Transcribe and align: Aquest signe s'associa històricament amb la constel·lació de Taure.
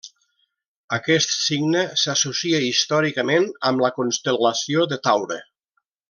Aquest 0.95 1.33
signe 1.41 1.83
s'associa 2.03 2.61
històricament 2.69 3.45
amb 3.71 3.83
la 3.87 3.91
constel·lació 4.01 4.87
de 4.95 4.99
Taure. 5.09 5.39